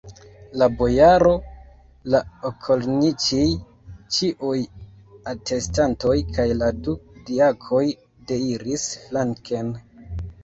[0.59, 1.31] La bojaro,
[2.13, 3.51] la okolniĉij,
[4.15, 4.57] ĉiuj
[5.33, 6.95] atestantoj kaj la du
[7.29, 7.83] diakoj
[8.33, 9.71] deiris flanken.